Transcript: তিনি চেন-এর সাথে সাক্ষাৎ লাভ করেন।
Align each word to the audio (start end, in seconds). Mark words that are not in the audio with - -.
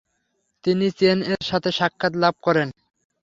তিনি 0.63 0.87
চেন-এর 0.99 1.41
সাথে 1.49 1.69
সাক্ষাৎ 1.79 2.13
লাভ 2.23 2.35
করেন। 2.43 2.67